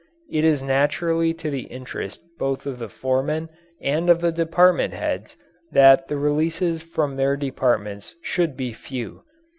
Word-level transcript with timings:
It 0.31 0.43
is 0.43 0.63
naturally 0.63 1.31
to 1.35 1.51
the 1.51 1.67
interest 1.69 2.21
both 2.39 2.65
of 2.65 2.79
the 2.79 2.89
foremen 2.89 3.49
and 3.83 4.09
of 4.09 4.19
the 4.19 4.31
department 4.31 4.95
heads 4.95 5.37
that 5.71 6.07
the 6.07 6.17
releases 6.17 6.81
from 6.81 7.15
their 7.17 7.37
departments 7.37 8.15
should 8.23 8.57
be 8.57 8.73
few. 8.73 9.21